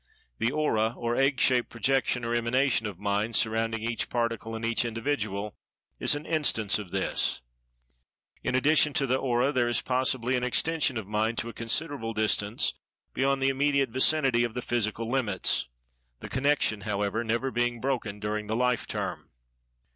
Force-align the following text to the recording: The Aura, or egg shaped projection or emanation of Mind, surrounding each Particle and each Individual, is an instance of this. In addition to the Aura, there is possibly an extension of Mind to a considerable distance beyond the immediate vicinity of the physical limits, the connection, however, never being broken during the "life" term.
The 0.39 0.51
Aura, 0.51 0.95
or 0.97 1.15
egg 1.15 1.39
shaped 1.39 1.69
projection 1.69 2.25
or 2.25 2.33
emanation 2.33 2.87
of 2.87 2.97
Mind, 2.97 3.35
surrounding 3.35 3.83
each 3.83 4.09
Particle 4.09 4.55
and 4.55 4.65
each 4.65 4.83
Individual, 4.83 5.55
is 5.99 6.15
an 6.15 6.25
instance 6.25 6.79
of 6.79 6.89
this. 6.89 7.39
In 8.43 8.55
addition 8.55 8.93
to 8.93 9.05
the 9.05 9.17
Aura, 9.17 9.51
there 9.51 9.67
is 9.67 9.83
possibly 9.83 10.35
an 10.35 10.43
extension 10.43 10.97
of 10.97 11.05
Mind 11.05 11.37
to 11.37 11.49
a 11.49 11.53
considerable 11.53 12.15
distance 12.15 12.73
beyond 13.13 13.43
the 13.43 13.49
immediate 13.49 13.89
vicinity 13.91 14.43
of 14.43 14.55
the 14.55 14.63
physical 14.63 15.07
limits, 15.07 15.67
the 16.19 16.29
connection, 16.29 16.81
however, 16.81 17.23
never 17.23 17.51
being 17.51 17.79
broken 17.79 18.19
during 18.19 18.47
the 18.47 18.55
"life" 18.55 18.87
term. 18.87 19.29